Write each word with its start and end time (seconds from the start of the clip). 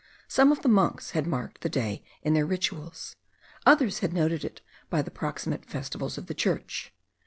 Some 0.27 0.51
of 0.51 0.63
the 0.63 0.67
monks 0.67 1.11
had 1.11 1.27
marked 1.27 1.61
the 1.61 1.69
day 1.69 2.03
in 2.23 2.33
their 2.33 2.43
rituals; 2.47 3.15
others 3.67 3.99
had 3.99 4.13
noted 4.13 4.43
it 4.43 4.61
by 4.89 5.03
the 5.03 5.11
proximate 5.11 5.63
festivals 5.63 6.17
of 6.17 6.25
the 6.25 6.33
Church. 6.33 6.91